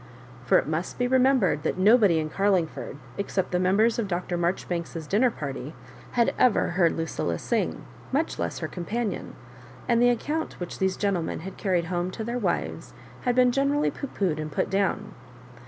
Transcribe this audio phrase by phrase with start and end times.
[0.45, 4.35] For it must be remembered that nobody in Carlingford, except the members of Dr.
[4.35, 5.75] Maijoribanks's dinner party,
[6.13, 9.35] had ever heard LuciUa sing, much less her companion;
[9.87, 12.95] and the account which these gentlemen had carried home to their wives
[13.25, 15.13] had been generally pooh poohed and put down.